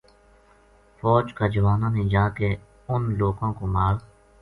فوج 0.99 1.33
کا 1.39 1.47
جواناں 1.53 1.89
نے 1.95 2.07
جا 2.13 2.27
کے 2.37 2.55
اُنھ 2.87 3.07
لوکاں 3.17 3.53
کو 3.59 3.67
مال 3.73 3.95